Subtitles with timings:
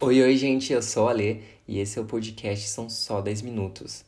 [0.00, 3.42] Oi, oi, gente, eu sou a Lê e esse é o podcast São Só 10
[3.42, 4.04] Minutos.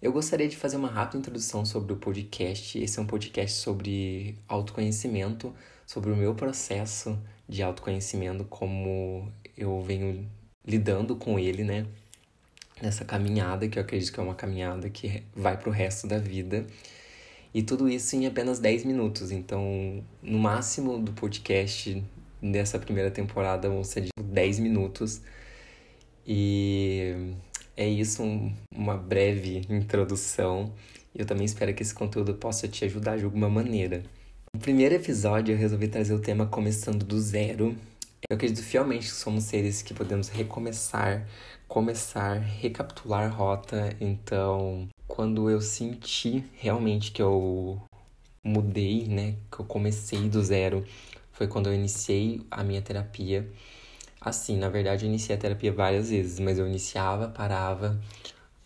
[0.00, 2.78] Eu gostaria de fazer uma rápida introdução sobre o podcast.
[2.78, 5.52] Esse é um podcast sobre autoconhecimento,
[5.84, 10.24] sobre o meu processo de autoconhecimento, como eu venho
[10.64, 11.84] lidando com ele, né?
[12.80, 16.64] Nessa caminhada, que eu acredito que é uma caminhada que vai pro resto da vida.
[17.52, 19.32] E tudo isso em apenas 10 minutos.
[19.32, 22.04] Então, no máximo do podcast
[22.42, 25.20] dessa primeira temporada vão ser de 10 minutos.
[26.26, 27.34] E
[27.76, 30.72] é isso, um, uma breve introdução.
[31.14, 34.02] Eu também espero que esse conteúdo possa te ajudar de alguma maneira.
[34.54, 37.76] No primeiro episódio, eu resolvi trazer o tema começando do zero.
[38.28, 41.26] Eu acredito fielmente que somos seres que podemos recomeçar,
[41.66, 43.94] começar, recapitular rota.
[44.00, 47.80] Então, quando eu senti realmente que eu
[48.44, 50.84] mudei, né, que eu comecei do zero,
[51.38, 53.48] foi quando eu iniciei a minha terapia.
[54.20, 57.96] Assim, na verdade, eu iniciei a terapia várias vezes, mas eu iniciava, parava,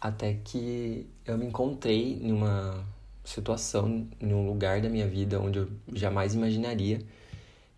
[0.01, 2.83] até que eu me encontrei em uma
[3.23, 7.03] situação, em um lugar da minha vida onde eu jamais imaginaria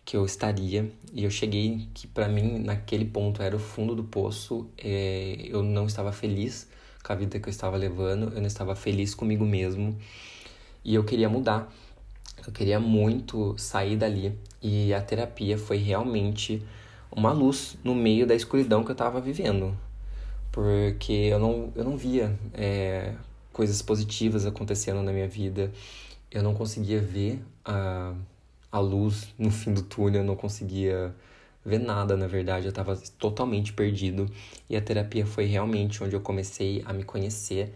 [0.05, 0.89] que eu estaria.
[1.13, 4.69] E eu cheguei que, para mim, naquele ponto era o fundo do poço.
[4.77, 6.69] É, eu não estava feliz
[7.03, 9.97] com a vida que eu estava levando, eu não estava feliz comigo mesmo.
[10.85, 11.69] E eu queria mudar.
[12.45, 14.37] Eu queria muito sair dali.
[14.61, 16.61] E a terapia foi realmente
[17.11, 19.75] uma luz no meio da escuridão que eu estava vivendo.
[20.51, 23.13] Porque eu não, eu não via é,
[23.51, 25.71] coisas positivas acontecendo na minha vida.
[26.31, 28.13] Eu não conseguia ver a,
[28.71, 31.15] a luz no fim do túnel, eu não conseguia
[31.65, 34.29] ver nada, na verdade, eu estava totalmente perdido.
[34.69, 37.73] E a terapia foi realmente onde eu comecei a me conhecer.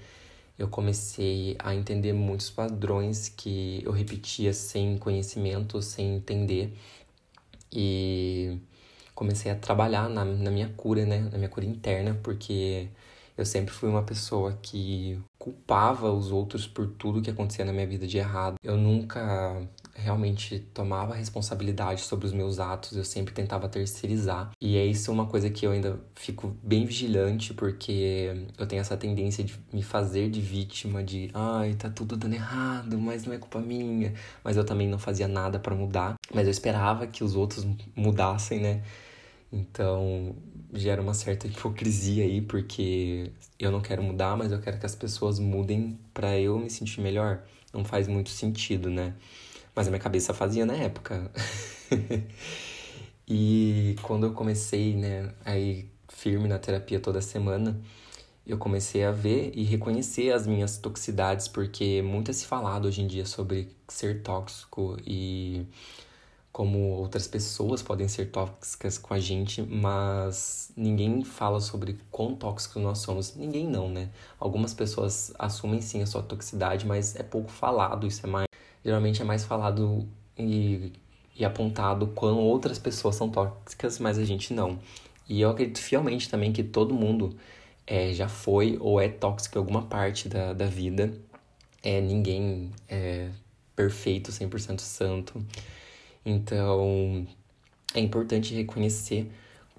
[0.59, 6.77] Eu comecei a entender muitos padrões que eu repetia sem conhecimento, sem entender.
[7.71, 8.59] E
[9.15, 11.19] comecei a trabalhar na, na minha cura, né?
[11.31, 12.89] Na minha cura interna, porque
[13.37, 17.87] eu sempre fui uma pessoa que culpava os outros por tudo que acontecia na minha
[17.87, 18.55] vida de errado.
[18.61, 19.65] Eu nunca
[20.01, 24.51] realmente tomava responsabilidade sobre os meus atos, eu sempre tentava terceirizar.
[24.61, 28.97] E é isso uma coisa que eu ainda fico bem vigilante, porque eu tenho essa
[28.97, 33.37] tendência de me fazer de vítima, de ai, tá tudo dando errado, mas não é
[33.37, 34.13] culpa minha.
[34.43, 38.59] Mas eu também não fazia nada para mudar, mas eu esperava que os outros mudassem,
[38.59, 38.83] né?
[39.51, 40.35] Então,
[40.73, 44.95] gera uma certa hipocrisia aí, porque eu não quero mudar, mas eu quero que as
[44.95, 47.43] pessoas mudem para eu me sentir melhor.
[47.73, 49.13] Não faz muito sentido, né?
[49.75, 51.31] Mas a minha cabeça fazia na época.
[53.27, 57.79] e quando eu comecei, né, aí firme na terapia toda semana,
[58.45, 63.01] eu comecei a ver e reconhecer as minhas toxicidades, porque muito é se falado hoje
[63.01, 65.67] em dia sobre ser tóxico e
[66.51, 72.81] como outras pessoas podem ser tóxicas com a gente, mas ninguém fala sobre quão tóxicos
[72.81, 73.35] nós somos.
[73.35, 74.09] Ninguém não, né?
[74.39, 78.47] Algumas pessoas assumem sim a sua toxicidade, mas é pouco falado, isso é mais
[78.83, 80.07] geralmente é mais falado
[80.37, 80.93] e,
[81.35, 84.79] e apontado quão outras pessoas são tóxicas, mas a gente não.
[85.27, 87.35] E eu acredito fielmente também que todo mundo
[87.85, 91.13] é, já foi ou é tóxico em alguma parte da, da vida.
[91.83, 93.29] É, ninguém é
[93.75, 95.45] perfeito, 100% santo.
[96.25, 97.27] Então,
[97.93, 99.31] é importante reconhecer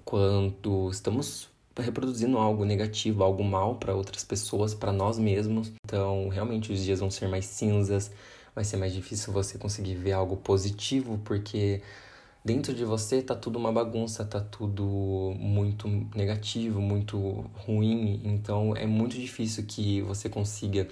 [0.03, 5.71] quando estamos reproduzindo algo negativo, algo mal para outras pessoas, para nós mesmos.
[5.85, 8.11] Então, realmente os dias vão ser mais cinzas,
[8.55, 11.81] vai ser mais difícil você conseguir ver algo positivo, porque
[12.43, 18.85] dentro de você tá tudo uma bagunça, tá tudo muito negativo, muito ruim, então é
[18.85, 20.87] muito difícil que você consiga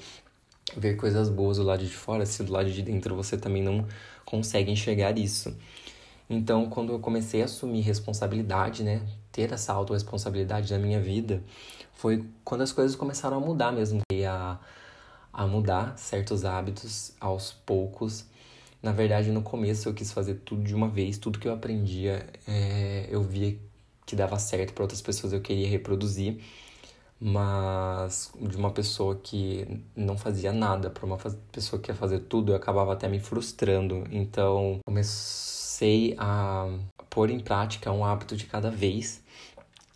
[0.78, 3.88] ver coisas boas do lado de fora se do lado de dentro você também não
[4.24, 5.56] consegue enxergar isso.
[6.30, 11.42] Então, quando eu comecei a assumir responsabilidade, né, ter essa autorresponsabilidade na minha vida,
[11.92, 14.02] foi quando as coisas começaram a mudar mesmo.
[14.14, 14.60] E a
[15.32, 18.26] a mudar certos hábitos aos poucos.
[18.82, 22.28] Na verdade, no começo eu quis fazer tudo de uma vez, tudo que eu aprendia
[22.48, 23.58] é, eu via
[24.06, 26.42] que dava certo para outras pessoas, eu queria reproduzir,
[27.20, 31.18] mas de uma pessoa que não fazia nada, para uma
[31.52, 34.04] pessoa que ia fazer tudo, eu acabava até me frustrando.
[34.12, 36.68] Então, comecei a
[37.10, 39.24] pôr em prática um hábito de cada vez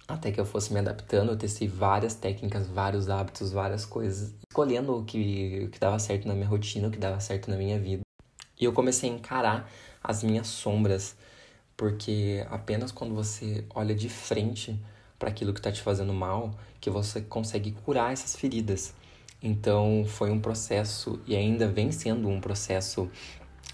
[0.08, 4.96] até que eu fosse me adaptando, eu testei várias técnicas, vários hábitos, várias coisas, escolhendo
[4.96, 7.80] o que, o que dava certo na minha rotina, o que dava certo na minha
[7.80, 8.04] vida.
[8.60, 9.70] E eu comecei a encarar
[10.04, 11.16] as minhas sombras,
[11.76, 14.80] porque apenas quando você olha de frente
[15.18, 18.94] para aquilo que está te fazendo mal, que você consegue curar essas feridas.
[19.42, 23.10] Então foi um processo, e ainda vem sendo um processo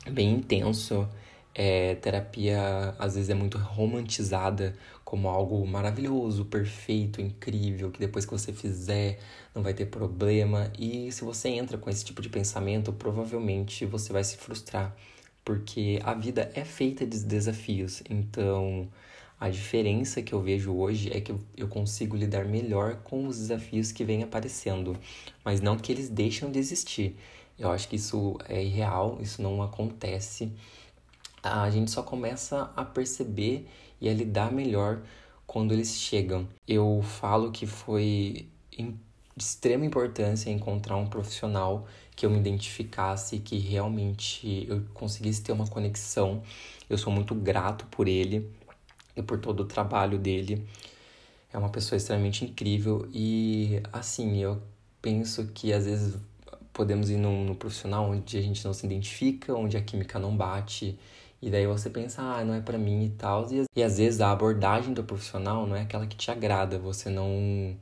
[0.09, 1.09] bem intenso,
[1.55, 8.31] É, terapia às vezes é muito romantizada como algo maravilhoso, perfeito, incrível, que depois que
[8.31, 9.19] você fizer
[9.55, 10.71] não vai ter problema.
[10.77, 14.95] E se você entra com esse tipo de pensamento, provavelmente você vai se frustrar,
[15.43, 18.03] porque a vida é feita de desafios.
[18.09, 18.87] Então,
[19.39, 23.91] a diferença que eu vejo hoje é que eu consigo lidar melhor com os desafios
[23.91, 24.97] que vêm aparecendo,
[25.43, 27.15] mas não que eles deixam de existir.
[27.57, 30.51] Eu acho que isso é irreal, isso não acontece.
[31.41, 33.67] A gente só começa a perceber
[34.01, 35.01] e a lidar melhor
[35.47, 36.47] quando eles chegam.
[36.67, 38.95] Eu falo que foi de
[39.45, 45.65] extrema importância encontrar um profissional que eu me identificasse, que realmente eu conseguisse ter uma
[45.67, 46.43] conexão.
[46.89, 48.51] Eu sou muito grato por ele
[49.15, 50.67] e por todo o trabalho dele.
[51.51, 54.61] É uma pessoa extremamente incrível e, assim, eu
[55.01, 56.17] penso que às vezes
[56.73, 60.35] podemos ir num, num profissional onde a gente não se identifica, onde a química não
[60.35, 60.99] bate.
[61.41, 63.47] E daí você pensa, ah, não é para mim e tal.
[63.51, 67.09] E, e às vezes a abordagem do profissional não é aquela que te agrada, você
[67.09, 67.77] não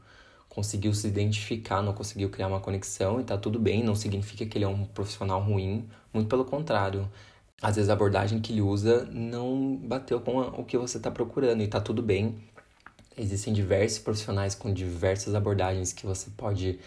[0.49, 4.57] conseguiu se identificar, não conseguiu criar uma conexão e tá tudo bem, não significa que
[4.57, 7.09] ele é um profissional ruim, muito pelo contrário
[7.61, 11.61] às vezes a abordagem que ele usa não bateu com o que você está procurando
[11.63, 12.37] e tá tudo bem.
[13.17, 16.79] Existem diversos profissionais com diversas abordagens que você pode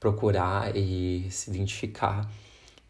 [0.00, 2.30] procurar e se identificar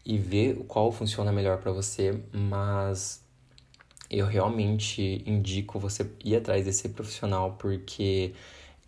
[0.07, 3.21] e ver qual funciona melhor para você, mas
[4.09, 8.33] eu realmente indico você ir atrás desse profissional porque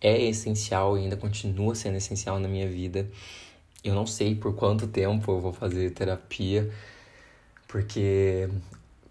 [0.00, 3.06] é essencial e ainda continua sendo essencial na minha vida.
[3.84, 6.72] Eu não sei por quanto tempo eu vou fazer terapia,
[7.68, 8.48] porque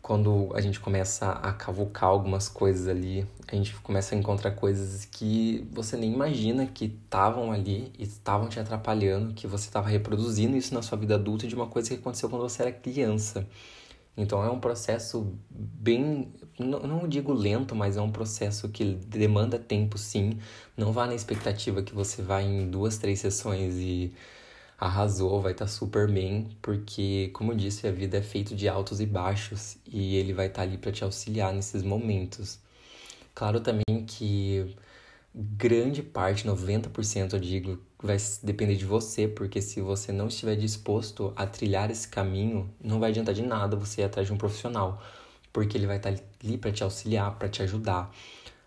[0.10, 5.06] quando a gente começa a cavucar algumas coisas ali, a gente começa a encontrar coisas
[5.06, 10.58] que você nem imagina que estavam ali e estavam te atrapalhando, que você estava reproduzindo
[10.58, 13.48] isso na sua vida adulta de uma coisa que aconteceu quando você era criança.
[14.18, 19.60] Então é um processo bem, não, não digo lento, mas é um processo que demanda
[19.60, 20.40] tempo sim.
[20.76, 24.12] Não vá na expectativa que você vai em duas, três sessões e
[24.80, 28.68] arrasou, vai estar tá super bem, porque, como eu disse, a vida é feita de
[28.68, 32.60] altos e baixos e ele vai estar tá ali para te auxiliar nesses momentos.
[33.36, 34.76] Claro também que
[35.36, 41.34] grande parte, 90% eu digo, vai depender de você, porque se você não estiver disposto
[41.36, 45.02] a trilhar esse caminho, não vai adiantar de nada você ir atrás de um profissional,
[45.54, 48.12] porque ele vai estar tá ali para te auxiliar, para te ajudar.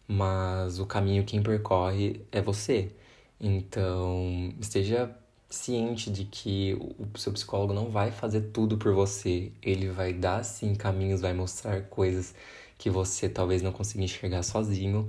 [0.08, 2.92] Mas o caminho quem percorre é você.
[3.40, 5.10] Então, esteja
[5.52, 9.52] ciente de que o seu psicólogo não vai fazer tudo por você.
[9.62, 12.34] Ele vai dar sim caminhos, vai mostrar coisas
[12.78, 15.08] que você talvez não consiga enxergar sozinho,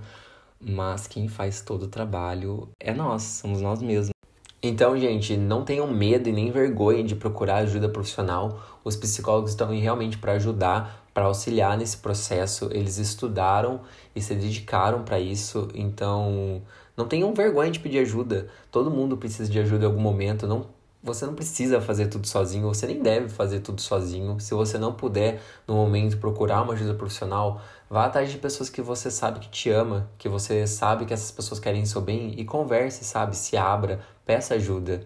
[0.60, 4.14] mas quem faz todo o trabalho é nós, somos nós mesmos.
[4.62, 8.62] Então, gente, não tenham medo e nem vergonha de procurar ajuda profissional.
[8.84, 12.70] Os psicólogos estão aí realmente para ajudar, para auxiliar nesse processo.
[12.72, 13.82] Eles estudaram
[14.16, 15.68] e se dedicaram para isso.
[15.74, 16.62] Então,
[16.96, 18.48] não tenham vergonha de pedir ajuda.
[18.72, 20.46] Todo mundo precisa de ajuda em algum momento.
[20.48, 20.68] Não,
[21.02, 24.40] você não precisa fazer tudo sozinho, você nem deve fazer tudo sozinho.
[24.40, 28.82] Se você não puder, no momento, procurar uma ajuda profissional, vá atrás de pessoas que
[28.82, 32.46] você sabe que te ama, que você sabe que essas pessoas querem seu bem e
[32.46, 33.36] converse, sabe?
[33.36, 35.06] Se abra, peça ajuda.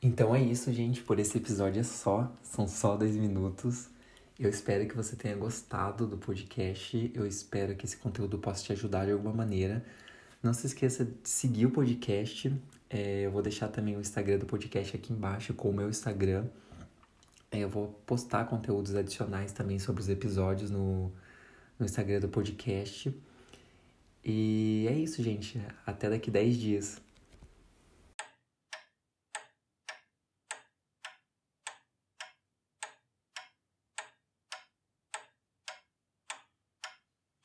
[0.00, 1.02] Então é isso, gente.
[1.02, 2.30] Por esse episódio é só.
[2.42, 3.88] São só 10 minutos.
[4.38, 7.10] Eu espero que você tenha gostado do podcast.
[7.14, 9.82] Eu espero que esse conteúdo possa te ajudar de alguma maneira.
[10.42, 12.54] Não se esqueça de seguir o podcast.
[12.90, 16.44] É, eu vou deixar também o Instagram do podcast aqui embaixo com o meu Instagram.
[17.50, 21.10] É, eu vou postar conteúdos adicionais também sobre os episódios no,
[21.78, 23.14] no Instagram do podcast.
[24.22, 25.58] E é isso, gente.
[25.86, 27.05] Até daqui 10 dias.